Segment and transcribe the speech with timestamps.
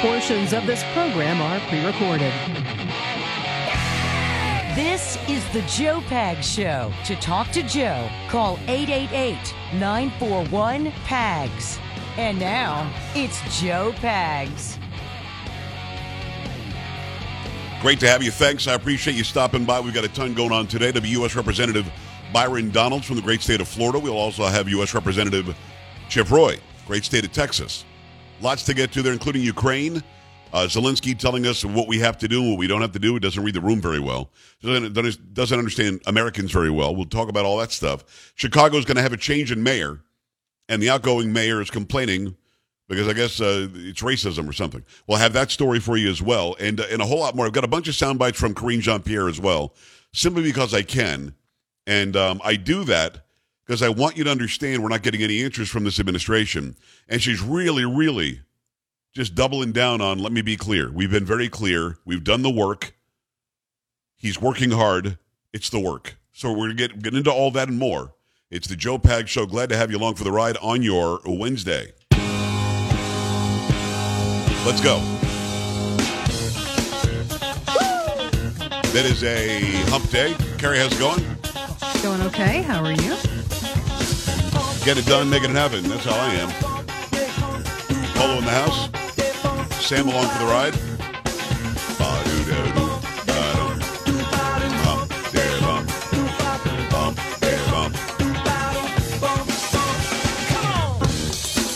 [0.00, 2.30] Portions of this program are pre recorded.
[4.74, 6.92] This is the Joe Pags Show.
[7.06, 11.78] To talk to Joe, call 888 941 PAGS.
[12.18, 14.76] And now, it's Joe Pags.
[17.80, 18.30] Great to have you.
[18.30, 18.68] Thanks.
[18.68, 19.80] I appreciate you stopping by.
[19.80, 20.92] We've got a ton going on today.
[20.92, 21.34] U.S.
[21.34, 21.90] Representative
[22.34, 23.98] Byron Donalds from the great state of Florida.
[23.98, 24.92] We'll also have U.S.
[24.92, 25.56] Representative
[26.10, 27.86] Chip Roy, great state of Texas.
[28.40, 30.02] Lots to get to there, including Ukraine.
[30.52, 32.98] Uh, Zelensky telling us what we have to do and what we don't have to
[32.98, 33.14] do.
[33.14, 34.30] He doesn't read the room very well.
[34.62, 36.94] Doesn't, doesn't understand Americans very well.
[36.94, 38.32] We'll talk about all that stuff.
[38.36, 40.00] Chicago's going to have a change in mayor,
[40.68, 42.36] and the outgoing mayor is complaining
[42.88, 44.84] because I guess uh, it's racism or something.
[45.06, 47.46] We'll have that story for you as well, and, uh, and a whole lot more.
[47.46, 49.74] I've got a bunch of sound bites from Karine Jean Pierre as well,
[50.12, 51.34] simply because I can.
[51.86, 53.25] And um, I do that
[53.66, 56.76] because I want you to understand we're not getting any interest from this administration.
[57.08, 58.40] And she's really, really
[59.12, 60.90] just doubling down on let me be clear.
[60.90, 61.98] We've been very clear.
[62.04, 62.94] We've done the work.
[64.16, 65.18] He's working hard.
[65.52, 66.16] It's the work.
[66.32, 68.14] So we're going to get, into all that and more.
[68.50, 69.46] It's the Joe Pags Show.
[69.46, 71.92] Glad to have you along for the ride on your Wednesday.
[74.64, 75.00] Let's go.
[78.92, 80.34] That is a hump day.
[80.58, 81.22] Carrie, how's it going?
[82.02, 82.62] Going okay.
[82.62, 83.45] How are you?
[84.86, 85.82] Get it done, making it happen.
[85.88, 86.48] That's how I am.
[88.14, 88.88] Polo in the house.
[89.84, 90.74] Sam along for the ride.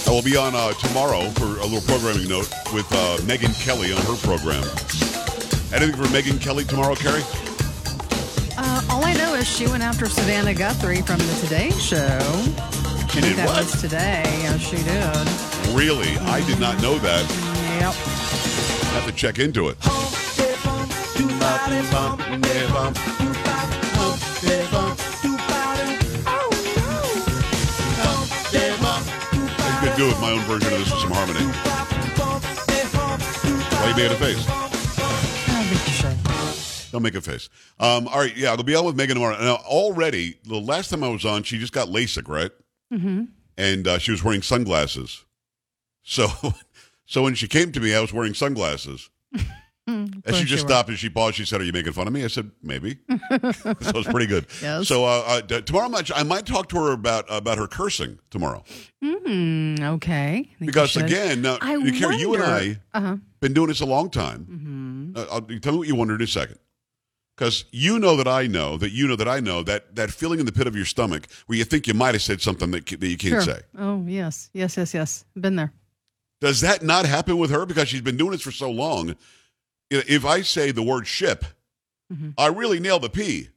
[0.07, 3.93] I will be on uh, tomorrow for a little programming note with uh, Megyn Kelly
[3.93, 4.63] on her program.
[5.75, 7.25] Anything for Megyn Kelly tomorrow, Carrie?
[8.57, 12.80] Uh, all I know is she went after Savannah Guthrie from the Today Show.
[13.13, 13.65] She did that what?
[13.65, 14.23] was today.
[14.43, 15.75] Yeah, she did.
[15.75, 16.17] Really?
[16.29, 17.23] I did not know that.
[17.81, 17.95] Yep.
[18.95, 19.77] Have to check into it.
[29.73, 31.45] I could do with my own version of this with some harmony.
[33.75, 34.47] Why are you making a face?
[34.49, 36.93] I think you should.
[36.93, 37.49] Don't make a face.
[37.81, 39.37] Um, all right, yeah, I'll be on with Megyn tomorrow.
[39.41, 42.53] Now, already, the last time I was on, she just got LASIK, right?
[42.93, 43.25] Mm-hmm.
[43.57, 45.25] And uh, she was wearing sunglasses.
[46.03, 46.29] So,
[47.07, 49.11] so when she came to me, I was wearing sunglasses.
[49.87, 51.35] And she just stopped and she paused.
[51.37, 53.19] She said, "Are you making fun of me?" I said, "Maybe." so
[53.81, 54.47] it was pretty good.
[54.63, 54.87] Yes.
[54.87, 57.67] So uh, uh, d- tomorrow, I might, I might talk to her about about her
[57.67, 58.63] cursing tomorrow
[59.03, 60.31] Mm, okay.
[60.31, 63.17] I think you because again, now, I Carrie, you and I Uh-huh.
[63.41, 64.47] been doing this a long time.
[64.51, 65.17] Mm-hmm.
[65.17, 66.59] Uh, I'll, tell me what you wonder in a second.
[67.41, 70.41] Because you know that I know that you know that I know that that feeling
[70.41, 72.85] in the pit of your stomach where you think you might have said something that,
[72.87, 73.55] that you can't Sure.
[73.55, 73.61] say.
[73.79, 74.51] Oh, yes.
[74.53, 75.25] Yes, yes, yes.
[75.35, 75.73] Been there.
[76.43, 79.17] Does that not happen with her because she's been doing this for so long?
[79.91, 81.47] If I say the word ship,
[82.13, 82.35] Mhm.
[82.37, 83.49] I really nail the P.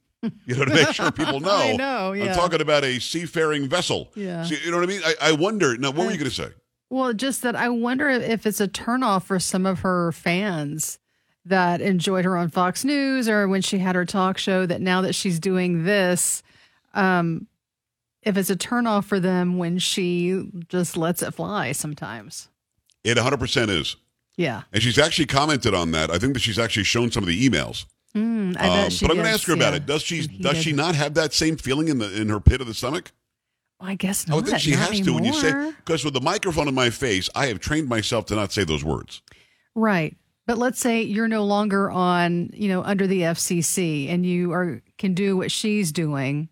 [0.46, 1.50] You know, to make sure people know.
[1.54, 2.30] I know, yeah.
[2.30, 4.10] I'm talking about a seafaring vessel.
[4.14, 4.44] Yeah.
[4.44, 5.02] See, you know what I mean?
[5.04, 5.76] I, I wonder.
[5.76, 6.48] Now, what were you going to say?
[6.88, 10.98] Well, just that I wonder if it's a turnoff for some of her fans
[11.44, 14.66] that enjoyed her on Fox News or when she had her talk show.
[14.66, 16.42] That now that she's doing this,
[16.94, 17.46] um,
[18.22, 22.48] if it's a turnoff for them when she just lets it fly sometimes.
[23.02, 23.96] It 100% is.
[24.36, 24.62] Yeah.
[24.72, 26.10] And she's actually commented on that.
[26.10, 27.84] I think that she's actually shown some of the emails.
[28.16, 29.76] Mm, I bet Um, she but I'm going to ask her about yeah.
[29.78, 29.86] it.
[29.86, 32.66] Does she does she not have that same feeling in the in her pit of
[32.66, 33.10] the stomach?
[33.80, 34.36] Well, I guess I not.
[34.36, 36.90] would think she not has to when you say because with the microphone in my
[36.90, 39.20] face, I have trained myself to not say those words.
[39.74, 40.16] Right.
[40.46, 44.82] But let's say you're no longer on, you know, under the FCC and you are
[44.98, 46.48] can do what she's doing.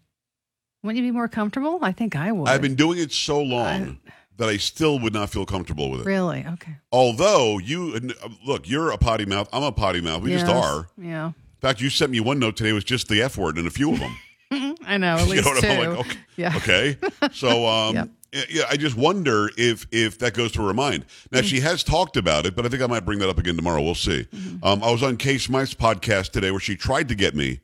[0.83, 1.79] Wouldn't you be more comfortable?
[1.83, 2.49] I think I would.
[2.49, 3.99] I've been doing it so long
[4.39, 6.07] that I still would not feel comfortable with it.
[6.07, 6.77] really okay.
[6.91, 8.11] Although you
[8.45, 9.49] look, you're a potty mouth.
[9.53, 10.23] I'm a potty mouth.
[10.23, 10.89] We just are.
[10.97, 11.27] Yeah.
[11.29, 13.71] In fact, you sent me one note today with just the F word and a
[13.71, 14.17] few of them.
[14.85, 15.69] I know, at You least know what two.
[15.69, 16.19] I'm like, okay.
[16.37, 16.57] Yeah.
[16.57, 16.97] Okay.
[17.33, 18.09] So, um, Yep.
[18.33, 21.05] Yeah, yeah, I just wonder if if that goes to her mind.
[21.31, 21.47] Now, Mm-hmm.
[21.49, 23.83] she has talked about it, but I think I might bring that up again tomorrow.
[23.83, 24.27] We'll see.
[24.33, 24.65] Mm-hmm.
[24.65, 27.61] Um, I was on Case Smythe's podcast today where she tried to get me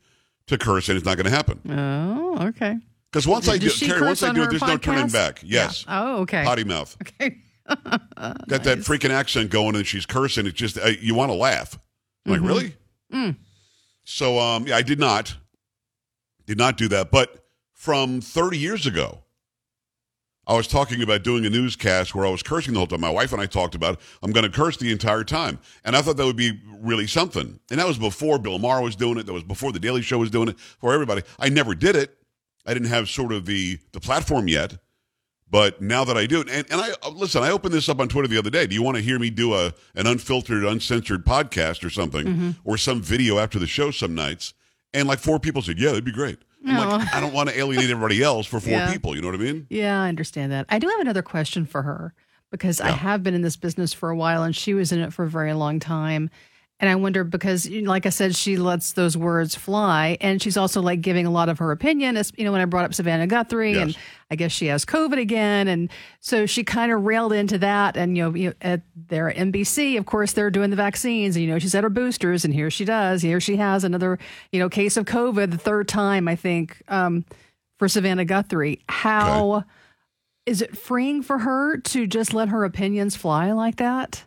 [0.47, 1.61] to curse, and it's not going to happen.
[1.69, 2.77] Oh, okay.
[3.11, 5.13] Because once I do, Carrie, once I do it, her there's no turning podcast?
[5.13, 5.41] back.
[5.43, 5.65] Yeah.
[5.65, 5.85] Yes.
[5.89, 6.45] Oh, okay.
[6.45, 6.97] Potty mouth.
[7.21, 7.39] Okay.
[8.49, 10.47] Got that freaking accent going, and she's cursing.
[10.47, 11.79] It's just uh, you want to laugh.
[12.27, 12.43] I'm Mm-hmm.
[12.45, 12.75] like really?
[13.13, 13.37] Mm.
[14.05, 15.37] So um, yeah, I did not,
[16.47, 17.11] did not do that.
[17.11, 17.45] But
[17.75, 19.19] from 30 years ago,
[20.49, 23.03] I was talking about doing a newscast where I was cursing the whole time.
[23.03, 24.01] My wife and I talked about it.
[24.23, 27.61] I'm going to curse the entire time, and I thought that would be really something.
[27.71, 29.27] And that was before Bill Maher was doing it.
[29.27, 30.59] That was before the Daily Show was doing it.
[30.59, 32.17] For everybody, I never did it.
[32.65, 34.79] I didn't have sort of the the platform yet.
[35.51, 38.09] But now that I do, and, and I uh, listen, I opened this up on
[38.09, 38.67] Twitter the other day.
[38.67, 42.51] Do you want to hear me do a an unfiltered, uncensored podcast or something, Mm-hmm.
[42.65, 44.53] or some video after the show some nights?
[44.95, 46.39] And like four people said, "Yeah, that'd be great."
[46.71, 48.93] I'm like, I don't want to alienate everybody else for four Yeah.
[48.93, 49.15] people.
[49.17, 49.67] You know what I mean?
[49.71, 50.67] Yeah, I understand that.
[50.69, 52.15] I do have another question for her
[52.51, 55.13] because I have been in this business for a while and she was in it
[55.13, 56.31] for a very long time.
[56.81, 60.81] And I wonder because, like I said, she lets those words fly, and she's also
[60.81, 62.17] like giving a lot of her opinion.
[62.17, 63.99] As you know, when I brought up Savannah Guthrie, and
[64.31, 65.91] I guess she has COVID again, and
[66.21, 67.97] so she kind of railed into that.
[67.97, 71.45] And you know, you know, at their NBC, of course, they're doing the vaccines, and
[71.45, 73.23] you know, she's at her boosters, and here she does.
[73.23, 74.17] Here she has another,
[74.53, 77.25] you know, case of COVID, the third time I think um,
[77.81, 78.83] for Savannah Guthrie.
[78.89, 79.65] How
[80.47, 84.25] is it freeing for her to just let her opinions fly like that?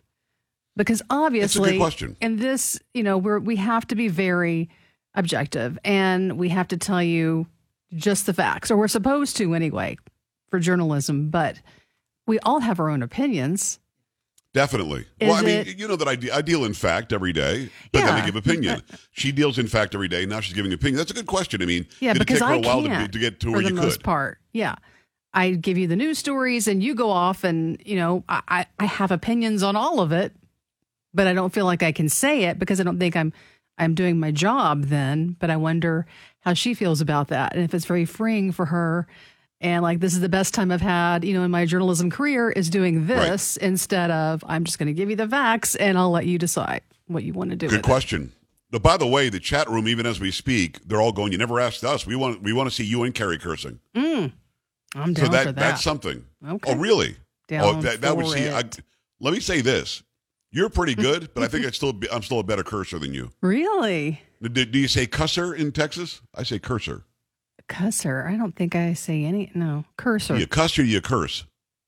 [0.76, 2.16] Because obviously, question.
[2.20, 4.70] in this, you know, we're we have to be very
[5.14, 7.46] objective, and we have to tell you
[7.94, 9.98] just the facts, or we're supposed to anyway,
[10.50, 11.28] for journalism.
[11.28, 11.60] But
[12.26, 13.78] we all have our own opinions.
[14.54, 15.06] Definitely.
[15.18, 17.32] Is well, I mean, it- you know that I, de- I deal in fact every
[17.32, 18.82] day, but then I give opinion.
[19.12, 20.26] she deals in fact every day.
[20.26, 20.96] Now she's giving opinion.
[20.98, 21.62] That's a good question.
[21.62, 23.50] I mean, Yeah, did because it take her I a while to, to get to
[23.52, 24.04] for the you most could?
[24.04, 24.38] part.
[24.52, 24.74] Yeah.
[25.32, 28.66] I give you the news stories and you go off and, you know, I, I,
[28.78, 30.34] I have opinions on all of it,
[31.14, 33.32] but I don't feel like I can say it because I don't think I'm
[33.78, 35.36] I'm doing my job then.
[35.38, 36.06] But I wonder
[36.40, 37.54] how she feels about that.
[37.54, 39.06] And if it's very freeing for her
[39.60, 42.50] and like this is the best time I've had, you know, in my journalism career
[42.50, 46.26] is doing this instead of I'm just gonna give you the facts and I'll let
[46.26, 48.32] you decide what you want to do Good question.
[48.70, 51.30] But by the way, the chat room, even as we speak, they're all going.
[51.30, 52.06] You never asked us.
[52.06, 53.80] We want we want to see you and Carrie cursing.
[53.94, 54.32] it.
[54.94, 55.56] I'm down so that, for that.
[55.56, 56.24] that's something.
[56.44, 56.72] Oh, okay.
[56.72, 57.16] Oh, really?
[57.48, 58.48] Down oh, that, that would see.
[58.48, 58.62] I,
[59.20, 60.02] let me say this:
[60.52, 63.12] you're pretty good, but I think I'd still be, I'm still a better cursor than
[63.14, 63.30] you.
[63.40, 64.20] really?
[64.40, 66.20] Do, do you say cusser in Texas?
[66.34, 67.04] I say cursor.
[67.68, 68.26] Cusser.
[68.26, 69.50] I don't think I say any.
[69.54, 70.36] No, cursor.
[70.36, 71.44] You cuss or you curse?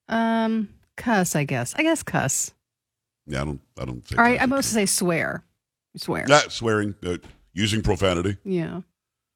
[0.09, 1.35] Um, cuss.
[1.35, 1.75] I guess.
[1.75, 2.55] I guess cuss.
[3.27, 3.61] Yeah, I don't.
[3.81, 4.09] I don't.
[4.09, 4.41] Say All right.
[4.41, 5.43] I mostly say swear.
[5.97, 6.27] Swear.
[6.27, 7.19] Not swearing, uh,
[7.53, 8.37] using profanity.
[8.45, 8.83] Yeah.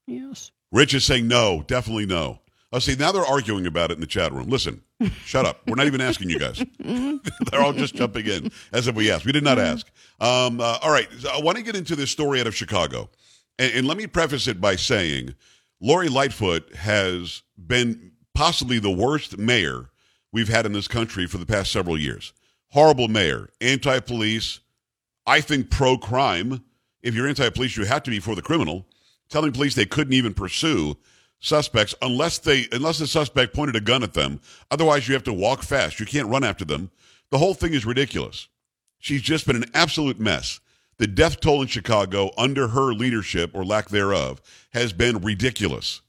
[0.06, 0.50] Yes.
[0.72, 2.40] Rich is saying no, definitely no.
[2.70, 4.48] Oh, see, now they're arguing about it in the chat room.
[4.48, 4.82] Listen,
[5.24, 5.62] shut up.
[5.66, 6.62] We're not even asking you guys.
[6.78, 9.24] they're all just jumping in as if we asked.
[9.24, 9.86] We did not ask.
[10.20, 13.08] Um, uh, all right, so I want to get into this story out of Chicago.
[13.58, 15.34] And, and let me preface it by saying
[15.80, 19.88] Lori Lightfoot has been possibly the worst mayor
[20.30, 22.34] we've had in this country for the past several years.
[22.72, 24.60] Horrible mayor, anti police,
[25.26, 26.62] I think pro crime.
[27.02, 28.86] If you're anti police, you have to be for the criminal.
[29.30, 30.96] Telling police they couldn't even pursue
[31.40, 34.40] suspects unless they unless the suspect pointed a gun at them.
[34.70, 36.00] Otherwise, you have to walk fast.
[36.00, 36.90] You can't run after them.
[37.30, 38.48] The whole thing is ridiculous.
[38.98, 40.60] She's just been an absolute mess.
[40.96, 44.40] The death toll in Chicago under her leadership or lack thereof
[44.72, 46.00] has been ridiculous.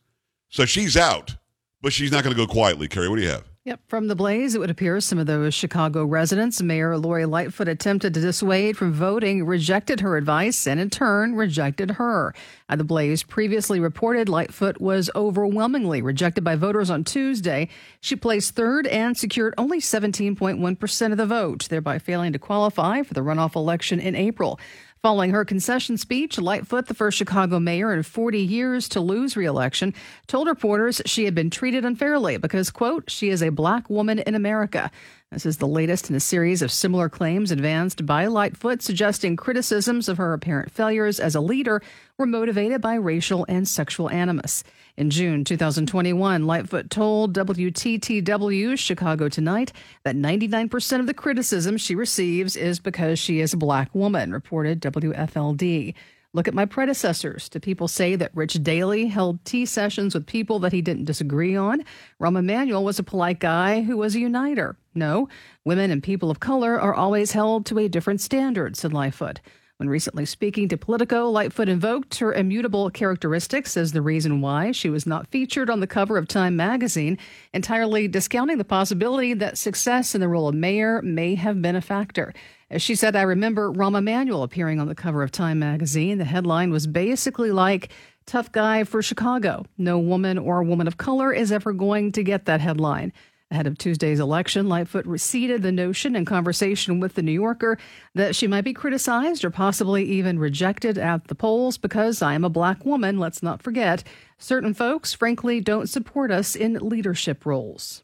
[0.50, 1.36] So she's out,
[1.82, 2.88] but she's not going to go quietly.
[2.88, 3.48] Carrie, what do you have?
[3.70, 3.82] Yep.
[3.86, 8.16] From the blaze, it would appear some of those Chicago residents, Mayor Lori Lightfoot attempted
[8.16, 12.34] to dissuade from voting, rejected her advice, and in turn rejected her.
[12.68, 17.70] Uh, the blaze previously reported Lightfoot was overwhelmingly rejected by voters on Tuesday.
[18.02, 23.14] She placed third and secured only 17.1% of the vote, thereby failing to qualify for
[23.14, 24.60] the runoff election in April.
[25.02, 29.94] Following her concession speech, Lightfoot, the first Chicago mayor in 40 years to lose reelection,
[30.28, 34.36] told reporters she had been treated unfairly because, quote, she is a black woman in
[34.36, 34.92] America.
[35.32, 40.10] This is the latest in a series of similar claims advanced by Lightfoot, suggesting criticisms
[40.10, 41.82] of her apparent failures as a leader
[42.18, 44.66] were motivated by racial and sexual animus.
[45.00, 49.72] In June 2021, Lightfoot told WTTW Chicago Tonight
[50.04, 54.82] that 99% of the criticism she receives is because she is a black woman, reported
[54.82, 55.94] WFLD.
[56.34, 57.48] Look at my predecessors.
[57.48, 61.56] Do people say that Rich Daley held tea sessions with people that he didn't disagree
[61.56, 61.86] on?
[62.20, 64.76] Rahm Emanuel was a polite guy who was a uniter.
[64.94, 65.30] No,
[65.64, 69.40] women and people of color are always held to a different standard, said Lightfoot.
[69.80, 74.90] When recently speaking to Politico, Lightfoot invoked her immutable characteristics as the reason why she
[74.90, 77.18] was not featured on the cover of Time magazine,
[77.54, 81.82] entirely discounting the possibility that success in the role of mayor may have been a
[81.82, 82.34] factor.
[82.70, 86.18] As she said, I remember Rahm Emanuel appearing on the cover of Time magazine.
[86.18, 87.90] The headline was basically like,
[88.26, 89.66] Tough guy for Chicago.
[89.78, 93.14] No woman or woman of color is ever going to get that headline.
[93.52, 97.80] Ahead of Tuesday's election, Lightfoot receded the notion in conversation with The New Yorker
[98.14, 102.44] that she might be criticized or possibly even rejected at the polls because I am
[102.44, 103.18] a black woman.
[103.18, 104.04] Let's not forget,
[104.38, 108.04] certain folks, frankly, don't support us in leadership roles.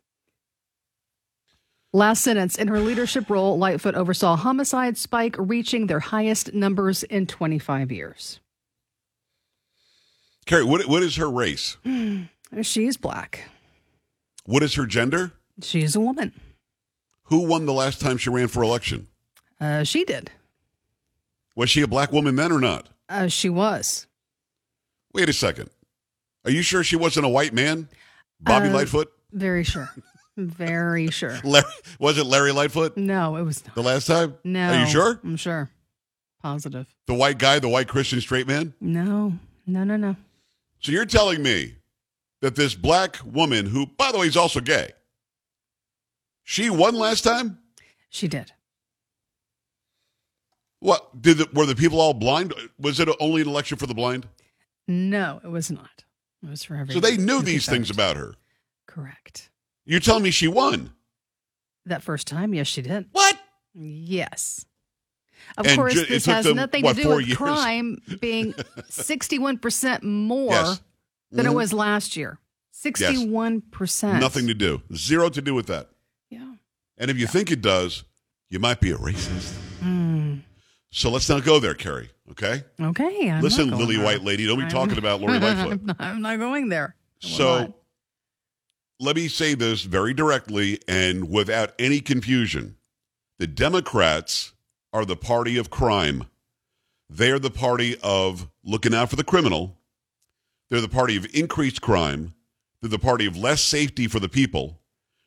[1.94, 7.28] Last sentence In her leadership role, Lightfoot oversaw homicide spike reaching their highest numbers in
[7.28, 8.40] 25 years.
[10.48, 11.78] Carrie, what, what is her race?
[11.84, 12.24] Hmm.
[12.64, 13.50] She is black.
[14.46, 15.34] What is her gender?
[15.62, 16.34] She is a woman.
[17.26, 19.08] Who won the last time she ran for election?
[19.60, 20.32] Uh, she did.
[21.56, 22.90] Was she a black woman then or not?
[23.10, 24.08] Uh, she was.
[25.14, 25.70] Wait a second.
[26.44, 27.88] Are you sure she wasn't a white man?
[28.40, 29.12] Bobby Uh, Lightfoot?
[29.32, 29.90] Very sure.
[30.38, 31.40] Very sure.
[31.44, 31.66] Larry,
[31.98, 33.74] was it Larry Lightfoot No, it was not.
[33.76, 34.36] the last time?
[34.44, 34.74] No.
[34.74, 35.20] Are you sure?
[35.24, 35.72] I'm sure.
[36.44, 36.86] Positive.
[37.08, 38.74] The white guy, the white Christian straight man?
[38.82, 39.34] No,
[39.66, 40.16] no, no, no.
[40.82, 41.76] So you're telling me
[42.42, 44.92] that this black woman, who, by the way, is also gay,
[46.44, 47.60] she won last time?
[48.10, 48.52] She did.
[50.80, 52.54] What did the, were the people all blind?
[52.80, 54.28] Was it only an election for the blind?
[54.88, 56.04] No, it was not.
[56.44, 57.02] It was for everyone.
[57.02, 58.36] So they knew these things about her.
[58.86, 59.50] Correct.
[59.86, 60.92] You're telling me she won?
[61.88, 63.08] That first time, yes, she did.
[63.12, 63.38] What?
[63.74, 64.66] Yes.
[65.58, 67.38] Of And course, ju- it this has them, nothing what, to do with years?
[67.38, 68.54] crime being
[68.90, 70.82] 61% more Yes.
[71.32, 71.52] Than Mhm.
[71.52, 72.40] it was last year.
[72.72, 74.20] 61%.
[74.20, 74.82] Nothing to do.
[74.94, 75.90] Zero to do with that.
[76.30, 76.56] Yeah.
[76.98, 78.04] And if you think it does,
[78.50, 79.54] you might be a racist.
[79.82, 80.42] Mm.
[80.92, 82.10] So let's not go there, Carrie.
[82.32, 82.64] Okay?
[82.80, 83.30] Okay.
[83.30, 83.98] I'm Listen, Lily.
[83.98, 85.72] White Lady, don't be I'm- talking about Lori Lightfoot.
[85.80, 86.96] I'm not, I'm not going there.
[87.20, 87.74] So not.
[89.00, 92.78] let me say this very directly and without any confusion.
[93.40, 94.54] The Democrats
[94.94, 96.26] are the party of crime.
[97.10, 99.78] They're the party of looking out for the criminal.
[100.70, 102.34] They're the party of increased crime.
[102.82, 104.80] They're the party of less safety for the people.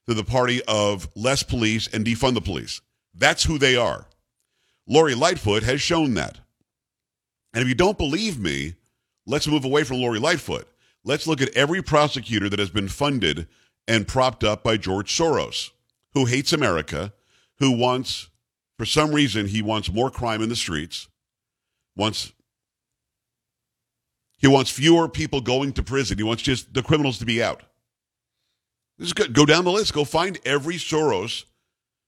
[0.07, 2.81] They're the party of less police and defund the police.
[3.15, 4.07] That's who they are.
[4.87, 6.39] Lori Lightfoot has shown that.
[7.53, 8.75] And if you don't believe me,
[9.27, 10.67] let's move away from Lori Lightfoot.
[11.05, 13.49] Let's look at every prosecutor that has been funded
[13.87, 15.71] and propped up by George Soros,
[16.13, 17.13] who hates America,
[17.59, 18.29] who wants,
[18.77, 21.09] for some reason, he wants more crime in the streets,
[21.97, 22.33] wants
[24.39, 26.17] he wants fewer people going to prison.
[26.17, 27.63] He wants just the criminals to be out.
[28.99, 29.33] This is good.
[29.33, 29.93] Go down the list.
[29.93, 31.45] Go find every Soros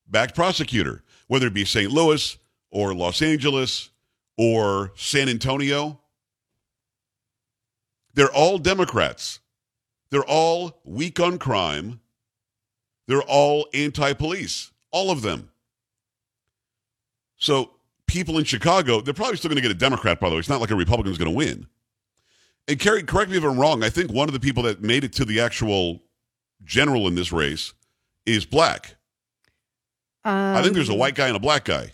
[0.09, 1.91] backed prosecutor, whether it be St.
[1.91, 2.39] Louis
[2.71, 3.91] or Los Angeles
[4.37, 6.01] or San Antonio.
[8.15, 9.41] They're all Democrats.
[10.11, 12.01] They're all weak on crime.
[13.07, 14.71] They're all anti police.
[14.93, 15.51] All of them.
[17.37, 17.71] So
[18.07, 20.41] people in Chicago, they're probably still going to get a Democrat, by the way.
[20.41, 21.67] It's not like a Republican's going to win.
[22.69, 23.83] And Carrie, correct me if I'm wrong.
[23.83, 26.02] I think one of the people that made it to the actual
[26.64, 27.73] general in this race
[28.26, 28.97] is black.
[30.25, 31.93] I think there's a Um, white guy and a black guy.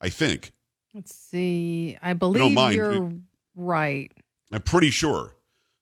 [0.00, 0.52] I think.
[0.94, 1.96] Let's see.
[2.02, 3.12] I believe you're
[3.54, 4.12] right.
[4.52, 5.34] I'm pretty sure.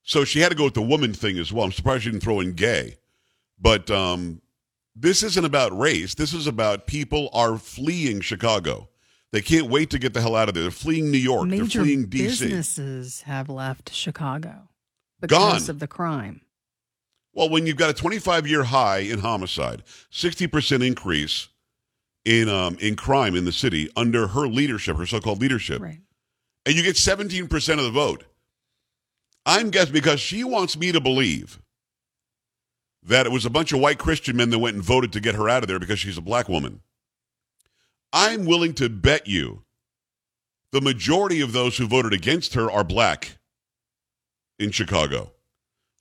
[0.02, 1.64] So she had to go with the woman thing as well.
[1.64, 2.96] I'm surprised she didn't throw in gay.
[3.60, 4.40] But um,
[4.94, 6.14] this isn't about race.
[6.14, 8.88] This is about people are fleeing Chicago.
[9.34, 10.62] They can't wait to get the hell out of there.
[10.62, 11.48] They're fleeing New York.
[11.48, 12.44] Major They're fleeing D.C.
[12.44, 14.68] businesses have left Chicago
[15.20, 15.70] because Gone.
[15.70, 16.42] of the crime.
[17.32, 21.48] Well, when you've got a 25 year high in homicide, 60% increase
[22.24, 25.98] in um, in crime in the city under her leadership, her so called leadership, Right.
[26.64, 28.22] and you get 17% of the vote.
[29.44, 31.60] I'm guessing because she wants me to believe
[33.02, 35.34] that it was a bunch of white Christian men that went and voted to get
[35.34, 36.82] her out of there because she's a black woman.
[38.14, 39.64] I'm willing to bet you
[40.70, 43.38] the majority of those who voted against her are black
[44.60, 45.32] in Chicago.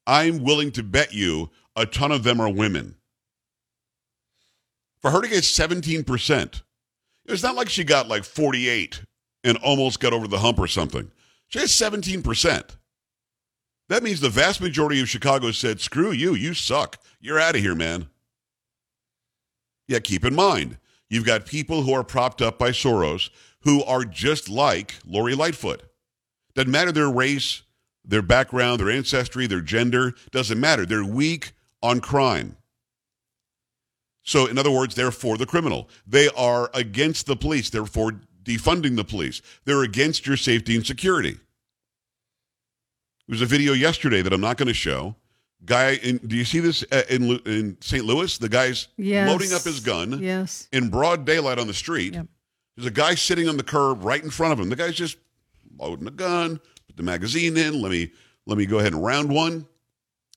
[0.05, 2.95] I'm willing to bet you a ton of them are women.
[5.01, 6.61] For her to get 17%,
[7.25, 9.01] it's not like she got like 48
[9.43, 11.11] and almost got over the hump or something.
[11.47, 12.77] She has 17%.
[13.89, 16.99] That means the vast majority of Chicago said, screw you, you suck.
[17.19, 18.07] You're out of here, man.
[19.87, 20.77] Yeah, keep in mind,
[21.13, 23.29] you've got people who are propped up by Soros
[23.61, 25.83] who are just like Lori Lightfoot.
[26.55, 27.63] Doesn't matter their race,
[28.05, 30.85] their background, their ancestry, their gender, doesn't matter.
[30.85, 32.57] They're weak on crime.
[34.23, 35.89] So, in other words, they're for the criminal.
[36.07, 37.69] They are against the police.
[37.69, 39.41] They're for defunding the police.
[39.65, 41.33] They're against your safety and security.
[41.33, 45.15] There was a video yesterday that I'm not going to show.
[45.65, 48.03] Guy, in, do you see this uh, in in St.
[48.03, 48.37] Louis?
[48.37, 49.29] The guy's Yes.
[49.29, 50.67] loading up his gun Yes.
[50.73, 52.13] in broad daylight on the street.
[52.13, 52.27] Yep.
[52.75, 54.69] There's a guy sitting on the curb right in front of him.
[54.69, 55.17] The guy's just
[55.77, 57.81] loading a gun, put the magazine in.
[57.81, 58.11] Let me
[58.45, 59.67] let me go ahead and round one.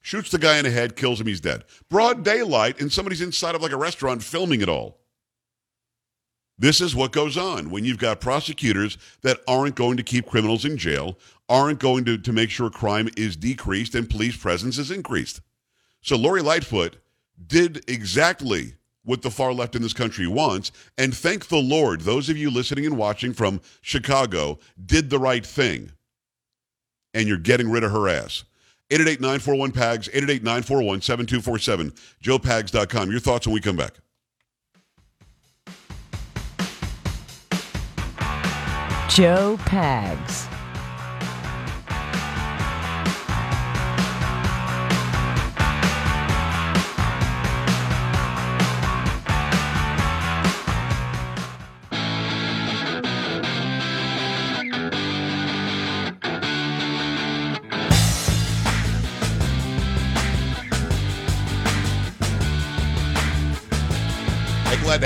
[0.03, 1.27] Shoots the guy in the head, kills him.
[1.27, 1.65] He's dead.
[1.91, 5.01] Broad daylight, and somebody's inside of like a restaurant filming it all.
[6.59, 10.65] This is what goes on when you've got prosecutors that aren't going to keep criminals
[10.65, 11.19] in jail,
[11.49, 15.41] aren't going to, to make sure crime is decreased and police presence is increased.
[16.03, 16.97] So Lori Lightfoot
[17.47, 18.75] did exactly
[19.05, 20.73] what the far left in this country wants.
[20.99, 25.47] And thank the Lord, those of you listening and watching from Chicago did the right
[25.47, 25.93] thing.
[27.15, 28.45] And you're getting rid of her ass.
[28.91, 33.11] 888-941-PAGS, 888-941-7247, joepags.com.
[33.11, 33.95] Your thoughts when we come back.
[39.09, 40.56] Joe Pags.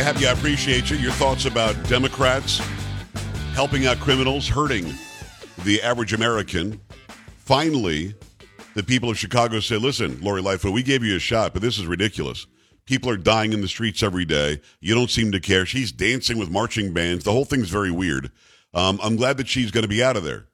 [0.00, 0.28] To have you.
[0.28, 0.96] I appreciate you.
[0.96, 2.58] Your thoughts about Democrats
[3.52, 4.94] helping out criminals, hurting
[5.64, 6.80] the average American.
[7.36, 8.14] Finally,
[8.74, 11.78] the people of Chicago say, listen, Lori Lightfoot, we gave you a shot, but this
[11.78, 12.46] is ridiculous.
[12.86, 14.62] People are dying in the streets every day.
[14.80, 15.66] You don't seem to care.
[15.66, 17.24] She's dancing with marching bands.
[17.24, 18.30] The whole thing's very weird.
[18.72, 20.46] Um, I'm glad that she's going to be out of there.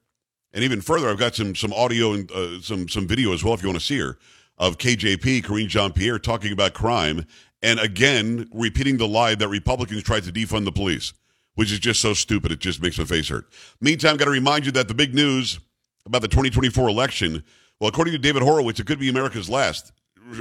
[0.53, 3.55] And even further, I've got some some audio and uh, some some video as well
[3.55, 4.19] if you want to see her
[4.59, 7.27] of KJP Karine Jean Pierre talking about crime
[7.63, 11.13] and again repeating the lie that Republicans tried to defund the police,
[11.55, 13.47] which is just so stupid it just makes my face hurt.
[13.81, 15.59] Meantime, got to remind you that the big news
[16.05, 17.43] about the 2024 election,
[17.81, 19.93] well, according to David Horowitz, it could be America's last.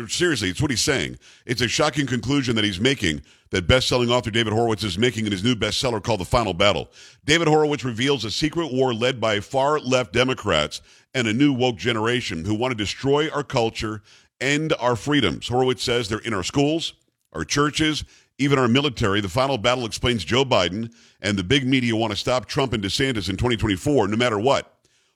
[0.08, 1.20] Seriously, it's what he's saying.
[1.46, 5.32] It's a shocking conclusion that he's making that best-selling author David Horowitz is making in
[5.32, 6.90] his new bestseller called The Final Battle.
[7.24, 10.82] David Horowitz reveals a secret war led by far-left Democrats
[11.14, 14.02] and a new woke generation who want to destroy our culture
[14.42, 15.48] and our freedoms.
[15.48, 16.94] Horowitz says they're in our schools,
[17.36, 18.04] our churches,
[18.38, 19.22] even our military.
[19.22, 22.84] The Final Battle explains Joe Biden and the big media want to stop Trump and
[22.84, 24.72] DeSantis in 2024 no matter what.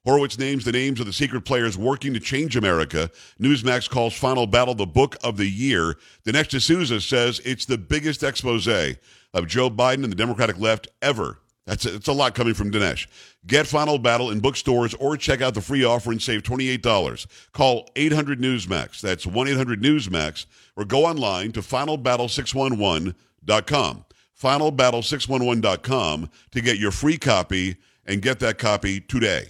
[0.05, 3.11] Horowitz names the names of the secret players working to change America.
[3.39, 5.97] Newsmax calls Final Battle the book of the year.
[6.25, 11.39] Dinesh D'Souza says it's the biggest expose of Joe Biden and the Democratic left ever.
[11.69, 13.05] That's a, it's a lot coming from Dinesh.
[13.45, 17.27] Get Final Battle in bookstores or check out the free offer and save $28.
[17.51, 19.01] Call 800 Newsmax.
[19.01, 24.05] That's 1 800 Newsmax or go online to finalbattle611.com.
[24.41, 29.45] Finalbattle611.com to get your free copy and get that copy today.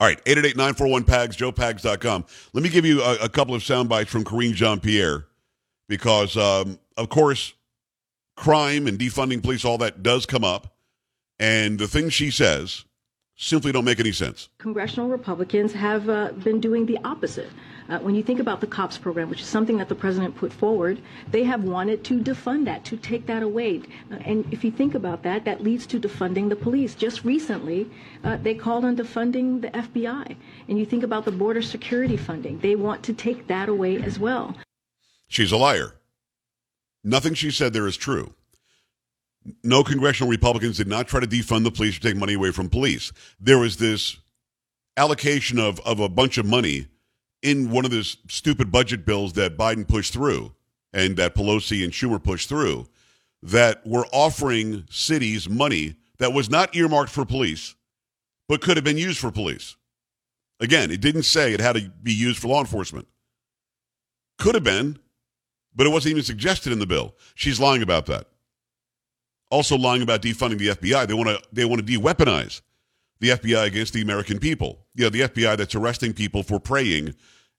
[0.00, 2.26] All right, 888-941-PAGS, joepags.com.
[2.52, 5.24] Let me give you a, a couple of sound bites from Karine Jean-Pierre
[5.88, 7.54] because, um, of course,
[8.36, 10.76] crime and defunding police, all that does come up.
[11.40, 12.84] And the things she says
[13.34, 14.50] simply don't make any sense.
[14.58, 17.48] Congressional Republicans have uh, been doing the opposite.
[17.88, 20.52] Uh, when you think about the COPS program, which is something that the president put
[20.52, 21.00] forward,
[21.30, 23.80] they have wanted to defund that, to take that away.
[24.12, 26.94] Uh, and if you think about that, that leads to defunding the police.
[26.94, 27.90] Just recently,
[28.22, 30.36] uh, they called on defunding the FBI.
[30.68, 34.18] And you think about the border security funding, they want to take that away as
[34.18, 34.54] well.
[35.26, 35.94] She's a liar.
[37.02, 38.34] Nothing she said there is true.
[39.64, 42.68] No congressional Republicans did not try to defund the police or take money away from
[42.68, 43.12] police.
[43.40, 44.18] There was this
[44.96, 46.88] allocation of, of a bunch of money
[47.42, 50.52] in one of those stupid budget bills that Biden pushed through
[50.92, 52.86] and that Pelosi and Schumer pushed through
[53.42, 57.74] that were offering cities money that was not earmarked for police,
[58.48, 59.76] but could have been used for police.
[60.60, 63.08] Again, it didn't say it had to be used for law enforcement.
[64.38, 64.98] Could have been,
[65.74, 67.14] but it wasn't even suggested in the bill.
[67.34, 68.26] She's lying about that.
[69.50, 71.06] Also lying about defunding the FBI.
[71.06, 72.60] They want to they want to de-weaponize
[73.18, 74.86] the FBI against the American people.
[74.94, 77.14] You know, the FBI that's arresting people for praying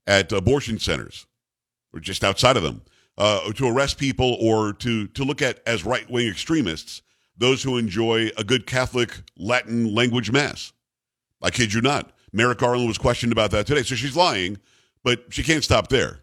[0.07, 1.27] at abortion centers
[1.93, 2.81] or just outside of them,
[3.17, 7.01] uh, to arrest people or to, to look at as right wing extremists
[7.37, 10.73] those who enjoy a good Catholic Latin language mass.
[11.41, 12.11] I kid you not.
[12.31, 13.83] Merrick Garland was questioned about that today.
[13.83, 14.57] So she's lying,
[15.03, 16.19] but she can't stop there.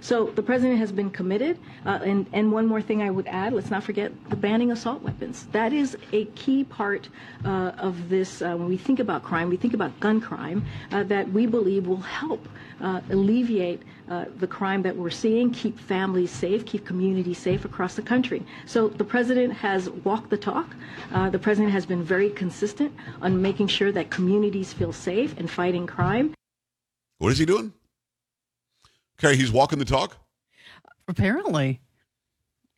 [0.00, 1.58] So the president has been committed.
[1.84, 5.02] Uh, and, and one more thing I would add, let's not forget the banning assault
[5.02, 5.46] weapons.
[5.52, 7.08] That is a key part
[7.44, 8.42] uh, of this.
[8.42, 11.86] Uh, when we think about crime, we think about gun crime uh, that we believe
[11.86, 12.46] will help
[12.80, 17.94] uh, alleviate uh, the crime that we're seeing, keep families safe, keep communities safe across
[17.94, 18.44] the country.
[18.66, 20.74] So the president has walked the talk.
[21.30, 25.86] the president has been very consistent on making sure that communities feel safe and fighting
[25.86, 26.34] crime.
[27.18, 27.74] What is he doing?
[29.22, 30.16] Okay, he's walking the talk.
[31.08, 31.80] Apparently,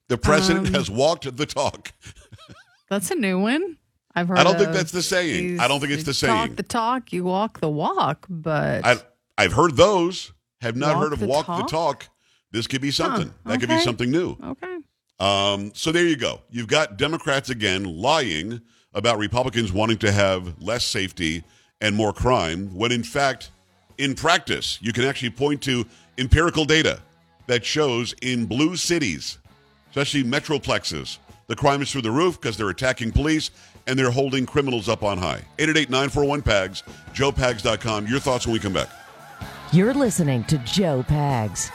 [0.09, 1.93] The president Um, has walked the talk.
[2.91, 3.79] that's a new one.
[4.15, 4.39] I've heard.
[4.39, 5.59] I don't think that's the saying.
[5.61, 6.55] I don't think it's the Talk saying.
[6.57, 8.27] the talk, you walk the walk.
[8.29, 8.97] But I,
[9.39, 10.33] I've heard those.
[10.61, 11.69] Have not Walk heard of walk the talk?
[11.71, 12.09] talk.
[12.53, 13.33] This could be something.
[13.47, 14.37] That could be something new.
[14.45, 14.77] okay,
[15.19, 16.41] Um, so there you go.
[16.51, 18.61] You've got Democrats again lying
[18.93, 21.43] about Republicans wanting to have less safety
[21.81, 23.51] and more crime, when in fact,
[23.99, 25.87] in practice, you can actually point to
[26.19, 27.01] empirical data
[27.47, 29.39] that shows in blue cities,
[29.91, 31.19] especially metroplexes,
[31.53, 33.51] the crime is through the roof because they're attacking police
[33.87, 35.43] and they're holding criminals up on high.
[35.59, 38.07] 888 941 PAGS, joepags.com.
[38.07, 38.89] Your thoughts when we come back.
[39.73, 41.71] You're listening to Joe Pags.